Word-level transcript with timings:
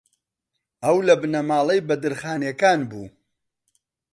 ئەو 0.83 0.97
لە 1.07 1.15
بنەماڵەی 1.21 1.85
بەدرخانییەکان 1.87 2.79
بوو 2.89 3.07